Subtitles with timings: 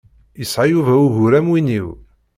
[0.39, 1.87] Yesɛa Yuba ugur am win-iw.